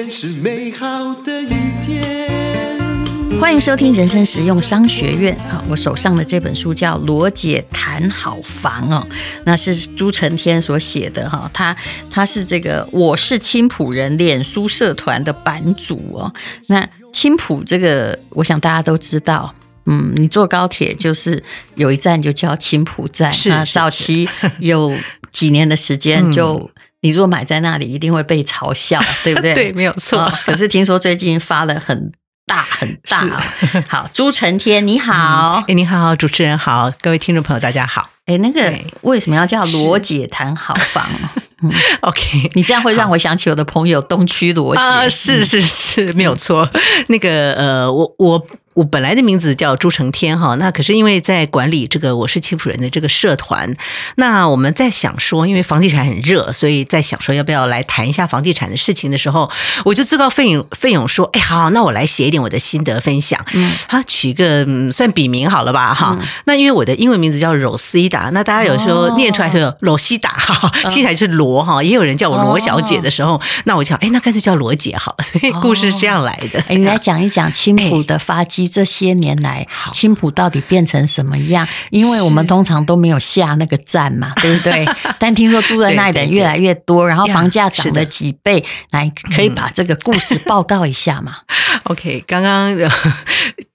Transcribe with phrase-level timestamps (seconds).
[0.00, 1.48] 天是美好的一
[1.84, 3.38] 天。
[3.38, 5.62] 欢迎收听人生实用商学院啊！
[5.68, 9.06] 我手上的这本书叫《罗姐谈好房》哦，
[9.44, 11.50] 那是朱成天所写的哈。
[11.52, 11.76] 他
[12.10, 16.32] 他是这个我是青浦人脸书社团的版主哦。
[16.68, 19.54] 那青浦这个，我想大家都知道。
[19.84, 21.42] 嗯，你坐高铁就是
[21.74, 24.26] 有一站就叫青浦站，是，那早期
[24.60, 24.94] 有
[25.30, 26.70] 几年的时间，就
[27.02, 29.52] 你如果买在那里，一定会被嘲笑，对不对？
[29.54, 30.20] 对，没有错。
[30.20, 32.12] 哦，可是听说最近发了很
[32.46, 33.40] 大很大，哦。
[33.88, 38.08] 好，朱成天 你好，哎，你好，主持人好，各位听众朋友大家好。
[38.26, 41.06] 哎，那个为什么要叫罗姐谈好房？
[41.62, 44.80] 嗯，OK，你这样会让我想起我的朋友东区罗姐。
[44.80, 46.68] 啊，是是是，没有错。
[47.08, 48.46] 那个呃，我我。
[48.80, 53.76] 我本来的名字叫朱成天哈，那可是因为在管理这个我是青浦人的这个社团，
[54.14, 59.50] 那我们在想说，因为房地产很热，所以在想说要不要来谈一下房地产的事情的时候，
[59.84, 63.38] 我就自告奋勇奋勇说，哎，好，那我来写一点我的心得分享。
[63.52, 66.26] 嗯，他取一个、嗯、算笔名好了吧哈、嗯。
[66.46, 75.24] 那因为我的英文名字叫 Rosita，那大家有时候念出来是罗西达哈，听起来是罗哈，也有人叫我罗小姐的时候，那我想，哎，那干脆叫罗姐好了。
[75.24, 76.58] 所以故事是这样来的。
[76.68, 78.69] 哎，你来讲一讲青浦的发迹。
[78.70, 81.66] 这些年来，青浦到底变成什么样？
[81.90, 84.86] 因为我们通常都没有下那个 站嘛，对不对？
[85.18, 91.38] 但听说住在那里的人越来越多，然后房价涨了几倍，来可以把这个故事报告一下嘛？
[91.84, 92.76] OK，刚刚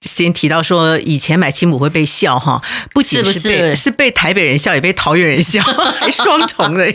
[0.00, 2.60] 先提到说，以前买青浦会被笑哈，
[2.92, 5.62] 不仅是被是，不是，是被台北人笑，也被桃园人笑，
[5.98, 6.86] 还双重的。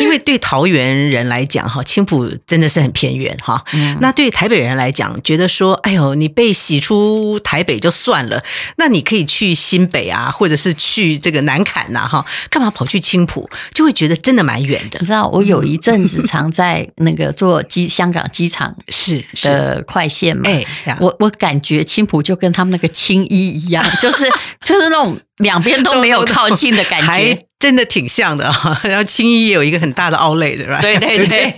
[0.00, 3.64] 因为对桃园人来讲哈，青浦真的是很偏远哈。
[4.00, 8.42] 那对台北人来讲，觉得说，哎呦，你被洗出台北就算了，
[8.76, 13.48] 那你可以去新北啊，或者是去这个南坎呐哈，干嘛跑去青浦？
[13.72, 14.98] 就会觉得真的蛮远的。
[14.98, 20.48] 你知道，我有一阵子常在那个坐机香港机场是的快线嘛。
[20.48, 20.64] 哎，
[21.00, 24.24] 我我感觉青浦就跟他们那个青衣一样，就是
[24.64, 27.46] 就是那种两边都没有靠近的感觉。
[27.60, 30.80] 真的挺像的哈， 然后青衣也有一个很大的 outlet 对吧？
[30.80, 31.54] 对对 对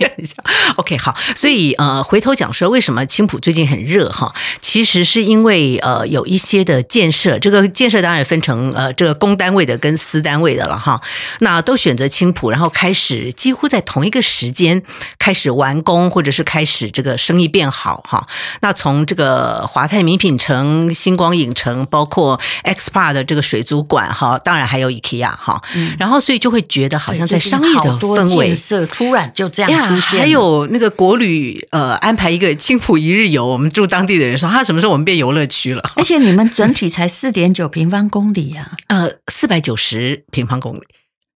[0.75, 10.99] ，OK 好，所以呃，回头讲说为什么青浦最近很热哈，其实是因为呃有一些的建设，这个建设当然也分成呃这个公单位的跟私单位的了哈，
[11.39, 14.83] 那都选择青浦，然后开始几乎在同一个时间
[15.17, 18.27] 开始完工，或者是开始这个生意变好哈。
[18.59, 25.61] 那从这个华泰名品城、星光影城，包括 Xpark 的这个水族馆哈，当然还有 IKEA 哈。
[25.75, 30.19] 嗯然后，所以就会觉得好像在商业的氛围，突然就这样出现。
[30.19, 35.83] 还有那个国旅，呃，安排一个青浦一日游，我们住当地的人说，他什么时候我们变游乐区了？
[35.95, 40.81] 而且你们整体才四点九平方公里呀， 呃，四百九十平方公里。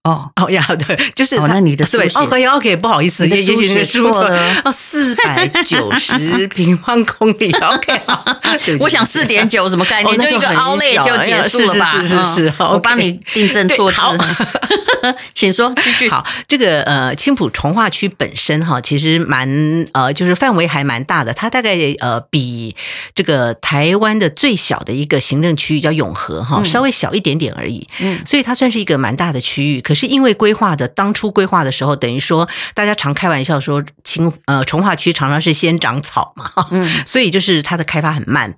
[0.07, 8.01] 哦哦呀，对，就是哦，那你的四百哦，可以，OK，不好意思，也也许是输错了哦，四百九十 平方公里，OK，
[8.79, 10.18] 我想四点九什么概念？
[10.18, 11.91] 就一个 outlet 就结束了吧？
[12.01, 13.97] 是是是，我帮你订正错字。
[15.34, 16.09] 请说，继续。
[16.09, 19.47] 好，这个呃，青浦从化区本身哈，其实蛮
[19.94, 22.75] 呃，就是范围还蛮大的，它大概呃比
[23.13, 27.88] 这个台湾的最小的一个行政区域叫永和哈，稍微小一点点而已。
[28.00, 38.56] 嗯，所以它算是一个蛮大的区域，可是因为规划的当初规划的时候，等于说大家常开玩笑说，青呃从化区常常是先长草嘛，嗯，所以就是它的开发很慢。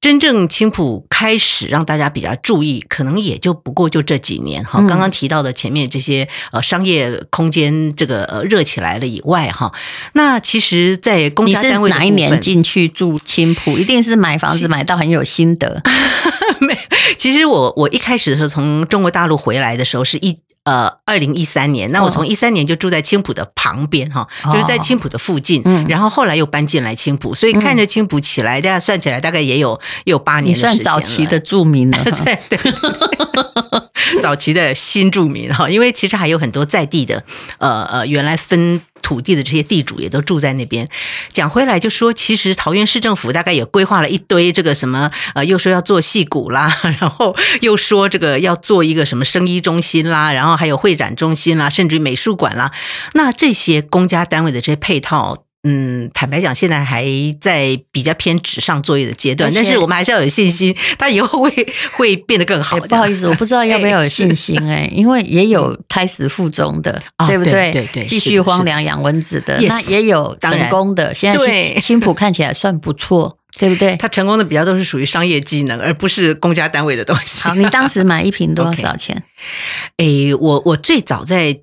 [0.00, 4.80] 真正青浦开始让大家比较注意，可能也就不过就这几年哈。
[4.88, 9.72] 刚刚提到的前面这些呃商业空间这个呃热起来了以外哈，
[10.14, 15.82] 那其实，在公家单位哪一年进去住青浦，一定是买房子买到很有心得。
[16.60, 16.78] 没，
[17.16, 20.38] 其实我我一开始的时候从中国大陆回来的时候是一。
[20.68, 30.74] 呃，二零一三年，那我从一三年就住在青浦的旁边哈、哦，就是在青浦的附近、哦，然后后来又搬进来青浦，所以看着青浦起来，大家算起来大概也有也有八年的时间了。
[30.74, 32.58] 你算早期的住民了， 对对，
[34.22, 37.24] 早期的新住民哈，因为其实还有很多在地的，
[37.58, 38.80] 呃呃，原来分。
[39.00, 40.86] 土地的这些地主也都住在那边。
[41.32, 52.70] 讲回来就说，其实桃园市政府大概也规划了一堆这个什么，呃，又说要做戏谷啦， 然后又说这个要做一个什么生医中心啦，然后还有会展中心啦，甚至于美术馆啦。
[53.14, 55.47] 那这些公家单位的这些配套。
[55.64, 57.04] 嗯，坦白讲，现在还
[57.40, 61.50] 在比较偏纸上作业的阶段，但是我们还是要有信心，它以后会
[61.92, 62.78] 会变得更好。
[62.78, 67.72] 不好意思，我不知道要不要有信心 哎，因为也有胎死腹中的，对不对？
[67.72, 71.12] 对对，继续荒凉养蚊子的，那也有成功的。
[71.12, 73.96] 现在青浦看起来算不错，对不对？
[73.96, 77.42] 它成功的比较都是属于商业机能，而不是公家单位的东西。
[77.48, 79.24] 好，你当时买一瓶多少 钱？
[79.96, 80.06] 哎，
[80.38, 81.58] 我我最早在。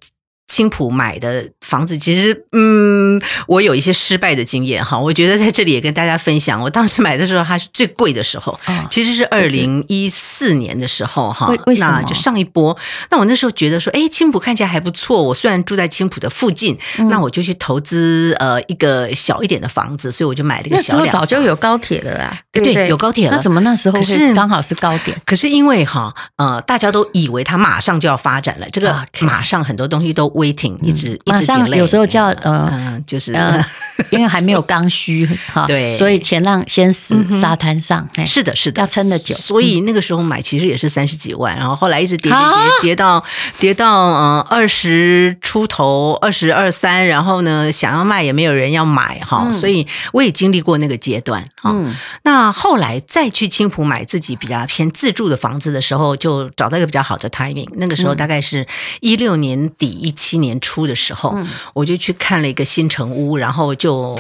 [0.47, 4.97] 青浦买的房子，其实嗯，我有一些失败的经验哈。
[4.97, 11.53] 我觉得在这里也跟大家分享，我当时买的时候它是最贵的时候，哦、其实是二零一四年的时候哈。
[11.65, 11.99] 为什么？
[11.99, 12.77] 那就上一波。
[13.09, 15.23] 那我那时候觉得说，哎，青浦看起来还不错。
[15.23, 21.21] 我虽然住在青浦的附近，嗯、那我就去投资呃一个小一点的房子，所以我就买了一个小两房。
[21.21, 23.35] 早就有高铁了啊，对，有高铁了。
[23.35, 25.15] 那怎么那时候是刚好是高点？
[25.25, 31.75] 可是因为哈呃，大家都以为它马上就要发展了，这个马上很多东西都 waiting，一直、嗯、一直。
[31.77, 33.63] 有时候叫呃、嗯，就是、呃、
[34.11, 39.35] 因为还没有刚需哈，对，所以前浪先死沙滩上，是的，是的，要撑得久。
[39.35, 43.23] 所以那个时候买其实也是三十几万，然后后来一直跌跌跌跌到
[43.59, 51.71] 跌到呃二十出头，二十二三，然后呢想要卖也没有人要买哈，嗯、所以我也经历过那个阶段哈。
[51.73, 57.67] 嗯、那后来再去青浦买自己比较偏自住的房子的时候，就找到一个比较好的 timing。
[57.73, 58.65] 那个时候大概是
[59.01, 61.31] 一六年底一七年初的时候。
[61.35, 64.19] 嗯我就去看了一个新城屋，然后就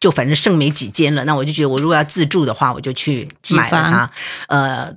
[0.00, 1.24] 就反正剩没几间了。
[1.24, 4.10] 那我就觉得，我如果要自住的话，我就去买了它。
[4.48, 4.92] 呃，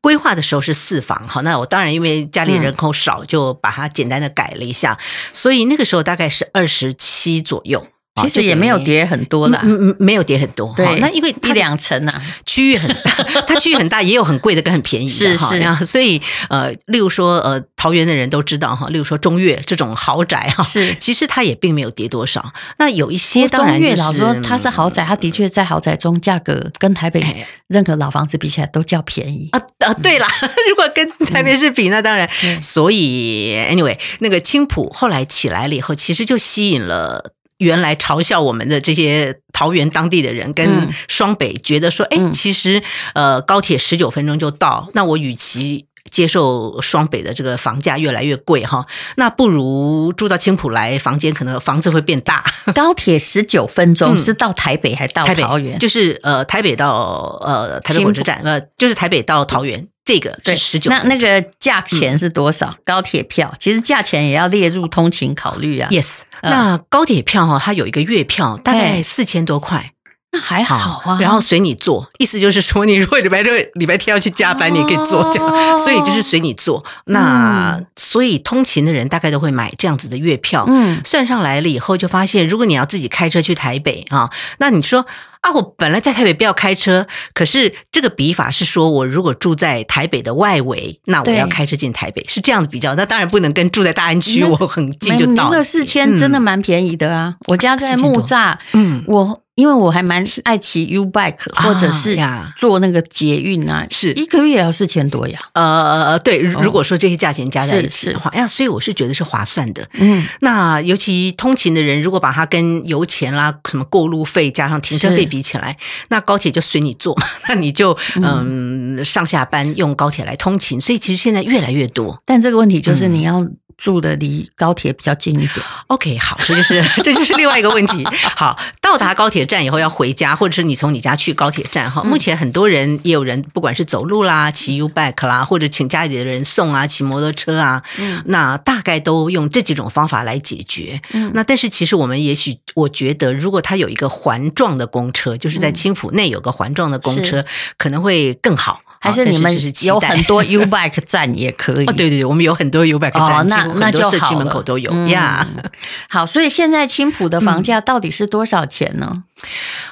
[0.00, 4.98] 规划的时候是四房，好，那我当然因为家里人口少，嗯、就把它简单的改了一下。
[5.32, 7.86] 所以那个时候大概是二十七左右。
[8.22, 10.72] 其实也没有跌很多啦，嗯嗯，没有跌很多。
[10.76, 13.10] 对，那因为一两层啊，区域很大，
[13.44, 15.12] 它区域很大，也有很贵的跟很便宜的。
[15.12, 22.52] 是是，所以呃，例如说呃，桃园的人都知道哈，例如说中越这种豪宅哈，是，其实它也并没有跌多少。
[22.78, 30.28] 那有一些当然就是，老实说它是豪宅，它的确在豪宅中价格跟台北任何老房子比起来都较便宜啊啊，对啦，
[30.70, 32.30] 如果跟台北市比，那当然。
[32.62, 37.32] 所以 anyway，那个青浦后来起来了以后，其实就吸引了。
[37.58, 42.82] 原来嘲笑我们的这些桃园当地的人跟双北觉得说，哎、嗯，其实
[43.14, 48.86] 呃高铁十九分钟就到，那我与其接受双北的这个房价越来越贵哈，
[49.16, 52.44] 那不如住到青浦来，房间可能房子会变大。
[52.74, 55.78] 高铁十九分钟是到台北还到桃园？
[55.78, 59.88] 就是呃台北到呃台北火车站，呃就是台北到桃园。
[60.04, 62.68] 这个是十九，那那个价钱是多少？
[62.68, 65.88] 嗯、高铁票其实价钱也要列入通勤考虑啊。
[65.90, 69.93] Yes，、嗯、那高铁票哈，它有一个月票，大概四千多块，
[70.34, 71.18] 那还好啊。
[71.20, 75.78] 然后随你做，意思就是说，你如果礼拜六、礼拜天要去加班，哦、你也可以坐这样。
[75.78, 76.84] 所以就是随你做。
[77.06, 80.64] 那、嗯、所以通勤的人大概都会买这样子的月票。
[80.66, 84.28] 嗯，算上来了以后，就发现如果你要自己开车去台北啊，
[84.58, 85.06] 那你说。
[85.44, 92.94] 啊，我本来在台北不要开车，可是这个比法是说，我如果住在台北的外围，那我要开车进台北，是这样子比较。
[92.94, 95.50] 那当然不能跟住在大安区，我很近就到。
[95.50, 97.26] 那个四千真的蛮便宜的啊！
[97.28, 99.43] 嗯、我家在木栅，嗯，我。
[99.54, 102.16] 因为我还蛮爱骑 U bike，或者是
[102.56, 105.38] 坐那个捷运啊，是一个月也要四千多呀。
[105.52, 109.88] 呃，对，如果说这些价钱加在一起的话，哎呀，所以我是觉得是划算的。
[109.94, 115.76] 嗯，那尤其通勤的人，如果把它跟油钱啦、什么过路费加上停车费比起来，
[116.08, 117.16] 那高铁就随你坐，
[117.48, 122.20] 那你就嗯上下班用高铁来通勤，所以其实现在越来越多。
[122.24, 123.46] 但这个问题就是你要。
[123.76, 125.64] 住的离高铁比较近一点。
[125.88, 128.04] OK，好，这就是这就是另外一个问题。
[128.36, 132.02] 好，到达高铁站以后要回家，或者是你从你家去高铁站哈。
[132.02, 141.00] 目前很多人也有人不管是走路啦、骑 U bike 啦，或者请家里的人送啊、骑摩托车啊，嗯，那大概都用这几种方法来解决。
[141.12, 148.80] 嗯，那但是其实我们也许我觉得，如果它有一个环状的公车，就是在青浦内有个环状的公车，嗯、可能会更好。
[149.04, 151.84] 还是你们有很多 U bike 站也可以。
[151.86, 155.46] 哦，对对对，我们有很多 U bike 站，哦、那那就社区门口都有呀。
[155.56, 155.70] 嗯、
[156.08, 159.24] 好，所以现在青浦的房价到底是多少钱呢？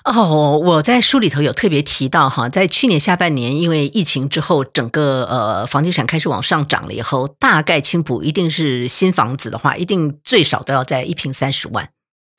[0.05, 11.91] 哦，我在书里头有特别提到哈，在去年下半年，因为疫情之后，整个呃房地产开始往上涨了以后，大概青浦一定是新房子的话，一定最少都要在一平三十万。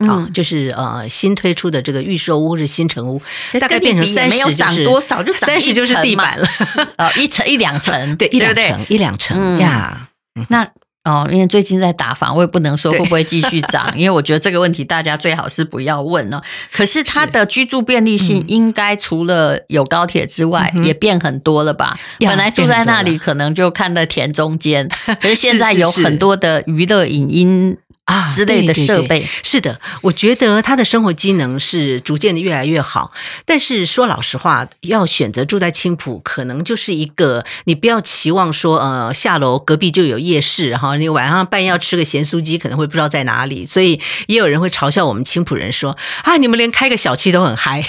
[0.07, 3.21] 啊，就是呃新推出的这个预售屋或是新城屋，
[3.59, 6.47] 大概变成三十，就是涨多少就三十就是地板了，
[6.97, 10.09] 呃一层一两层， 对，一两层一两层呀。
[10.49, 10.67] 那
[11.03, 16.41] 哦，因为最近在打房，我也不能说会不会继续涨，因为我觉得这个问题大家最好是不要问哦。
[16.71, 21.99] 可是它的居住便利性应该除了有高铁之外，也变很多了吧？
[22.19, 24.89] 本来住在那里可能就看到田中间，
[25.21, 27.77] 可是现在有很多的娱乐影音。
[28.05, 29.07] 啊，之类的设备。
[29.07, 33.13] 对对对，是的，我觉得他的生活机能是逐渐的越来越好。
[33.45, 43.65] 但是说老实话，要选择住在青浦，可能就是一个你不要期望说，呃，下楼隔壁就有夜市，然后你晚上半夜要吃个咸酥鸡，可能会不知道在哪里。
[43.65, 47.85] 所以也有人会嘲笑我们青浦人说啊，你们连开个小七都很嗨。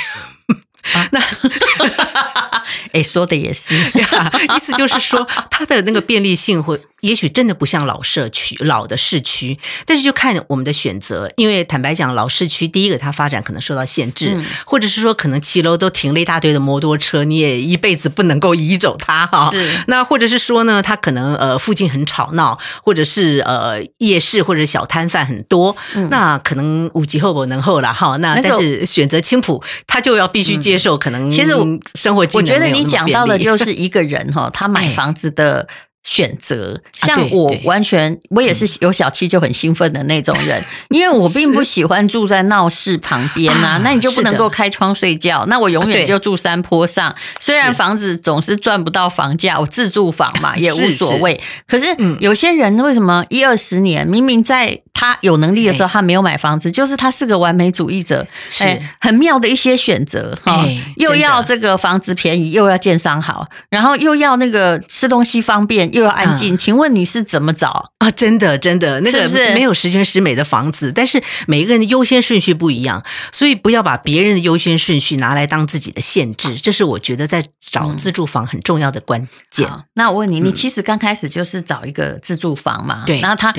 [0.95, 1.21] 啊，那。
[2.93, 11.31] 哎，说的也是，意思就是说， 它的那个便利性会，也许真的不像老社区、老的市区，但是就看我们的选择。
[11.37, 19.51] 因为坦白讲，老市区第一个它发展可能受到限制，嗯、或者是说可能骑楼都停了一大堆的摩托车，你也一辈子不能够移走它哈。
[19.53, 19.85] 是。
[19.87, 28.17] 那或者是说呢，它可能呃附近很吵闹，或者是呃夜市或者小摊贩很多，嗯、那可能五级后不能后了哈。
[28.19, 31.31] 那但是选择青浦，他就要必须接受可能。
[31.31, 35.69] 其实我生活我觉得你讲到的就是一个人哈，他买房子的。
[36.07, 36.83] 选择。
[36.93, 47.17] 像我完全，我也是有小七就很兴奋的那种人， 因为我并不喜欢住在闹市旁边啊，那你就不能够开窗睡觉，那我永远就住山坡上。
[47.41, 51.41] 虽然房子总是赚不到房价，我自住房嘛也无所谓。
[51.67, 51.87] 可是
[52.21, 54.83] 有些人为什么一二十年明明在。
[54.95, 58.27] 他有能力的时候，他没有买房子，就是他是个完美主义者，
[58.61, 60.65] 哎，很妙的一些选择哈，
[60.97, 66.57] 又要这个房子便宜，又要建商好，然后又要那个吃东西方便，又要安静。
[66.57, 68.11] 请问你是怎么找啊？
[68.13, 79.69] 真的，真的，那个没有十全十美的房子，但是每个人的优先顺序不一样，所以不要把别人的优先顺序拿来当自己的限制，这是我觉得在找自住房很重要的关键。
[79.95, 83.03] 那我问你，你其实刚开始就是找一个自住房嘛？
[83.05, 83.53] 对，然后他。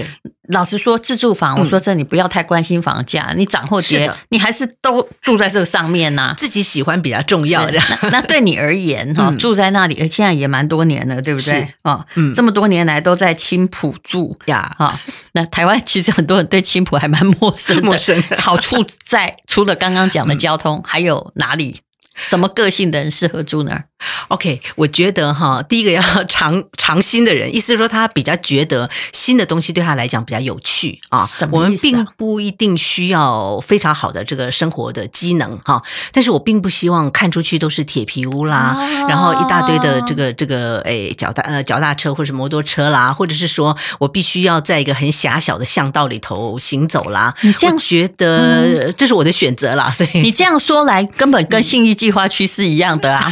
[0.49, 6.35] 老实说，自住房，我说这你不要太关心房价，嗯、你涨或跌，你还是都住在这个上面呐、啊。
[6.37, 7.79] 自己喜欢比较重要的。
[8.01, 11.73] 那那对你而言哈，嗯、住在那里，现在也蛮多年了，对不对？
[11.83, 14.99] 啊，嗯，这么多年来都在青浦住呀，哈。
[15.33, 17.81] 那台湾其实很多人对青浦还蛮陌生的。
[17.85, 18.37] 陌生的。
[18.39, 21.79] 好处在除了刚刚讲的交通，嗯、还有哪里？
[22.27, 23.86] 什么个性的人适合住那儿
[24.27, 31.25] ？OK，我觉得哈，第一个要尝尝新的人，意思是说他比较觉得新的东西对他来讲比较有趣啊。
[31.25, 31.63] 什么啊？
[31.63, 47.34] 我们并不一定需要非常好的这个生活的机能哈，但是我并不希望看出去都是铁皮屋啦，哦、然后一大堆的这个这个诶脚踏呃脚踏车或者是摩托车啦，或者是说我必须要在一个很狭小的巷道里头行走啦。
[47.41, 53.29] 你这样觉得这是我的选择啦，所以你这样说来根本跟信义计划区是一样的啊。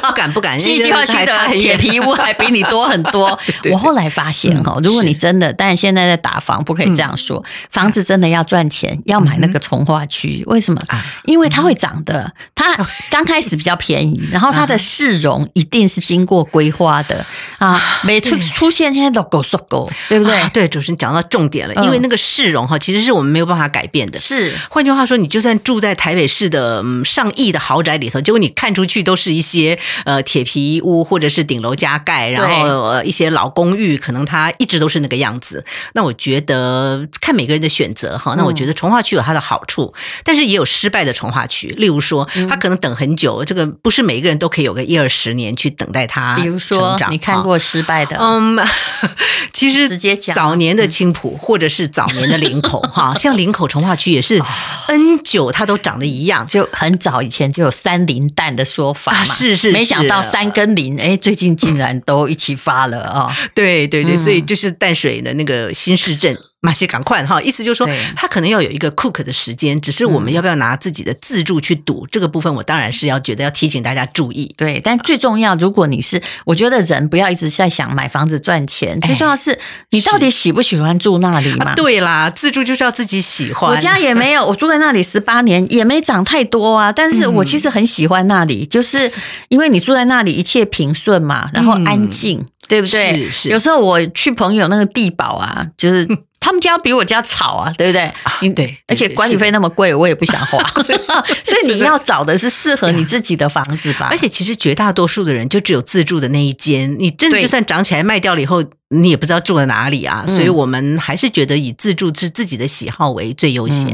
[0.00, 3.38] 不 敢不敢，信义计划区的铁皮屋还比你多很多。
[3.72, 7.42] 我后来发现哈，如果你真的，但是现在在打房，不可以这样说。
[7.70, 10.42] 房子真的要赚钱，要买那个从化区。
[10.46, 10.80] 为什么？
[11.24, 12.32] 因为它会涨的。
[12.54, 12.76] 它
[13.10, 17.24] 刚开始比较便宜，然后它的市容一定是经过规划的
[17.58, 17.80] 啊。
[18.02, 20.38] 每出出现现在 logo logo，对不对？
[20.52, 21.74] 对，主持人讲到重点了。
[21.84, 24.18] 因为那个市容哈，其实是我们没有办法改变的。
[24.18, 29.78] 是，换句话说，你就算住在台北市的上亿的豪宅里头，结果你看出去都是一些。
[30.04, 35.64] 呃，铁皮屋或者是顶楼加盖，然后呃一些老公寓，可能它一直都是那个样子。
[35.92, 38.34] 那我觉得看每个人的选择哈。
[38.36, 39.92] 那我觉得从化区有它的好处，
[40.24, 41.68] 但是也有失败的从化区。
[41.78, 46.34] 例如说，他可能等很久，这个不是每一个人都可以有个一二十年去等待它。
[46.36, 48.16] 比如说，你看过失败的？
[48.18, 48.58] 嗯，
[49.52, 54.42] 其实直接讲早年的青浦或者是早年的林口哈， 像林口从化区也是
[54.88, 59.24] N 久它都长得一样，就很早以前就有三林蛋的说法嘛。
[59.24, 59.73] 是是。
[59.74, 63.32] 没想到三跟零，哎，最近竟然都一起发了啊、 哦！
[63.54, 66.36] 对对对，所以就是淡水的那个新市镇。
[66.64, 74.50] 马些赶快哈，意思就是说，他可能要有一个 cook 的时间，只是我们要不要拿自己的自助去赌、嗯、这个部分，我当然是要觉得要提醒大家注意。
[74.56, 79.58] 对，但最重要，如果你是，我觉得人不要一直在想买房子赚钱，最重要是
[79.90, 81.66] 你到底喜不喜欢住那里嘛？
[81.66, 83.70] 啊、对啦，自助就是要自己喜欢。
[83.70, 86.90] 我家也没有，我住在那里十八年，也没涨太多啊。
[86.90, 89.12] 但是我其实很喜欢那里，嗯、就是
[89.48, 93.26] 因为你住在那里，一切平顺嘛，然后安静，嗯、对不对？
[93.26, 93.48] 是是。
[93.50, 96.08] 有时候我去朋友那个地堡啊，就是。
[96.44, 98.12] 他们家比我家吵啊，对不对？
[98.42, 100.62] 嗯，对，而且管理费那么贵，我也不想花。
[101.42, 104.08] 所以你要找的是适合你自己的房子吧。
[104.10, 108.62] 而且其实绝大多数的人就只有自住的那一间，你真的就算涨起来卖掉了以后。
[108.90, 113.88] 你也不知道住在哪里啊，所以我们还是觉得以自住是自己的喜好为最优先。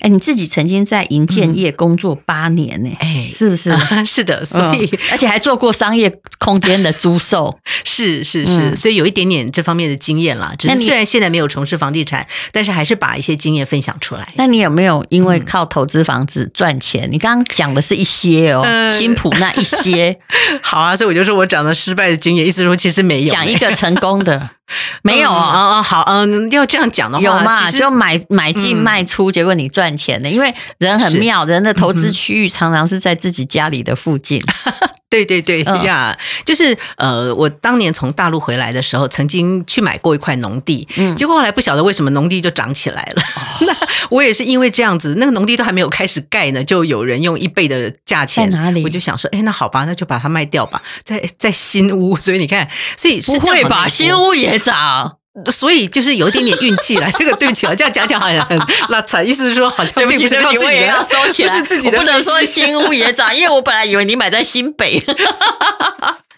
[0.00, 3.72] 哎、嗯，你自己曾经在银建业工作八年呢，哎，是不是？
[4.04, 10.52] 是的，所以、嗯、而且还做过商业空间的租售，是是是，所以有一点点这方面的经验啦。
[10.58, 14.26] 只是虽然现在没有从事房地产，但是还是把一些经验分享出来。
[14.36, 17.08] 那你有没有因为靠投资房子赚钱？
[17.08, 20.16] 嗯、你刚刚讲的是一些哦，新埔那一些。
[20.62, 23.30] 好啊，所以我就说我讲的失败的经验，意思说其实没有。
[23.30, 24.50] 讲一个成功的。
[25.02, 27.70] 没有啊、嗯，好，嗯，要这样讲的话，有嘛？
[27.72, 34.40] 就买买进卖出，结果你赚钱的，因为人很妙，人的投资区域常常是在自己家里的附近。
[35.10, 43.22] 对对对呀，就是呃，我当年从大陆回来的时候，曾经去买过一块农地，嗯，结果后来不晓得为什么农地就涨起来了。
[43.66, 43.76] 那
[44.10, 48.84] 我也是因为这样子，那个农地都还没有开始盖呢，就有人用一倍的价钱，在哪里？
[48.84, 52.14] 我就想说，哎，那好吧，那就把它卖掉吧，在在新屋。
[52.14, 53.88] 所以你看，所以不会吧？
[53.88, 55.16] 新屋也涨。
[55.50, 65.02] 所以就是有一点点运气了， 这个对不起啊，这样讲讲好像很那才，意思是说好像对不起，对不起，我也要收起来， 不是自己的，不能说新屋也涨，因为我本来以为你买在新北。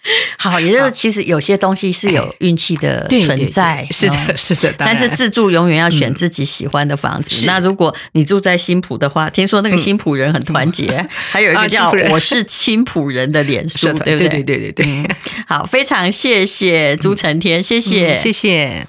[0.37, 4.75] 好，也就是其实有些东西是有运气的存在， 是的，是的。
[4.78, 7.47] 但是自住永远要选自己喜欢的房子。
[7.47, 14.28] 那如果你住在新浦的话，听说那个新浦人很团结， 还有一个叫“我是青浦人”的脸书，对不对？
[14.28, 15.16] 对对对对对。
[15.47, 18.87] 好，非常谢谢朱成天，谢谢，谢谢。